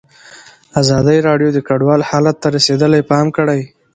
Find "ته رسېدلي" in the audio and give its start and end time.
2.43-3.01